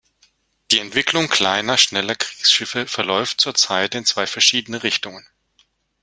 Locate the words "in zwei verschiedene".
3.93-4.81